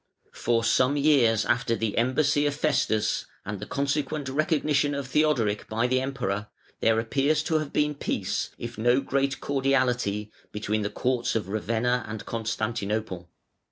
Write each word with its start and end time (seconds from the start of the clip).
]For 0.33 0.63
some 0.63 0.97
years 0.97 1.45
after 1.45 1.75
the 1.75 1.95
embassy 1.95 2.47
of 2.47 2.55
Festus 2.55 3.27
(497) 3.43 3.53
and 3.53 3.59
the 3.61 3.67
consequent 3.67 4.29
recognition 4.29 4.95
of 4.95 5.05
Theodoric 5.05 5.69
by 5.69 5.85
the 5.85 6.01
Emperor, 6.01 6.47
there 6.79 6.99
appears 6.99 7.43
to 7.43 7.59
have 7.59 7.71
been 7.71 7.93
peace, 7.93 8.49
if 8.57 8.79
no 8.79 8.99
great 9.01 9.39
cordiality, 9.39 10.31
between 10.51 10.81
the 10.81 10.89
courts 10.89 11.35
of 11.35 11.49
Ravenna 11.49 12.03
and 12.07 12.25
Constantinople. 12.25 13.29